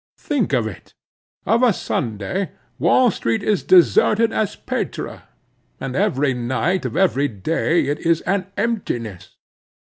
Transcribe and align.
Think 0.17 0.51
of 0.51 0.65
it. 0.65 0.95
Of 1.45 1.61
a 1.61 1.71
Sunday, 1.71 2.53
Wall 2.79 3.11
street 3.11 3.43
is 3.43 3.61
deserted 3.61 4.33
as 4.33 4.55
Petra; 4.55 5.27
and 5.79 5.95
every 5.95 6.33
night 6.33 6.85
of 6.85 6.97
every 6.97 7.27
day 7.27 7.85
it 7.85 7.99
is 7.99 8.21
an 8.21 8.47
emptiness. 8.57 9.35